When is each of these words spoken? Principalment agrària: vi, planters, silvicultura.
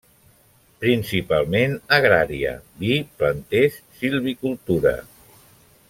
Principalment 0.85 1.75
agrària: 1.99 2.55
vi, 2.85 2.97
planters, 3.21 3.79
silvicultura. 4.01 4.97